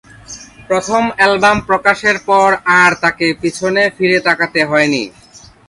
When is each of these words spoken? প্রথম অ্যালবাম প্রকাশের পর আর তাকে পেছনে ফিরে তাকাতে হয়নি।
প্রথম 0.67 1.03
অ্যালবাম 1.17 1.57
প্রকাশের 1.69 2.17
পর 2.29 2.49
আর 2.79 2.91
তাকে 3.03 3.25
পেছনে 3.41 3.83
ফিরে 3.97 4.17
তাকাতে 4.27 4.61
হয়নি। 4.65 5.03